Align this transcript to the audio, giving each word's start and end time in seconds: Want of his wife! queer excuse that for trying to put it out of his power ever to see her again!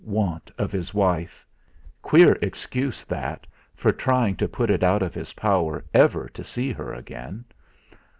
Want 0.03 0.49
of 0.57 0.71
his 0.71 0.95
wife! 0.95 1.45
queer 2.01 2.35
excuse 2.41 3.03
that 3.03 3.45
for 3.75 3.91
trying 3.91 4.35
to 4.37 4.47
put 4.47 4.71
it 4.71 4.81
out 4.81 5.03
of 5.03 5.13
his 5.13 5.33
power 5.33 5.85
ever 5.93 6.27
to 6.29 6.43
see 6.43 6.71
her 6.71 6.91
again! 6.91 7.45